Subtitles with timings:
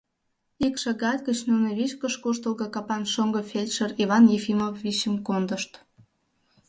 [0.65, 5.71] Ик шагат гыч нуно вичкыж куштылго капан шоҥго фельдшер Иван Ефимовичым кондышт.